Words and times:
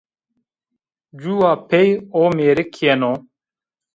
Cuwa 1.19 1.51
pey 1.69 1.89
o 2.19 2.21
mêrik 2.37 2.73
yeno 2.85 3.11